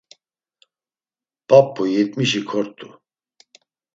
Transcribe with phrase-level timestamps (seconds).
[1.47, 2.87] P̌ap̌u yetmişi kort̆u.